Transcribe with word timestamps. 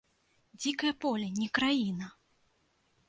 Дзікае 0.61 0.93
поле, 1.05 1.27
не 1.43 1.47
краіна! 1.59 2.07